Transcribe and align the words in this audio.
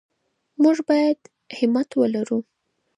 موږ 0.61 0.77
باید 0.89 1.19
همت 1.57 1.89
ولرو. 1.95 2.39